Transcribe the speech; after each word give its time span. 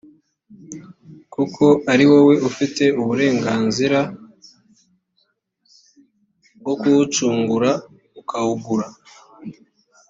kuko 1.33 1.63
ari 1.91 2.03
wowe 2.11 2.35
ufite 2.49 2.83
uburenganzira 3.01 3.99
bwo 6.59 6.73
kuwucungura 6.79 7.71
ukawugura 8.21 8.87